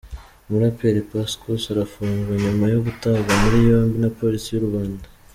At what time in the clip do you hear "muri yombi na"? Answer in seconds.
3.41-4.09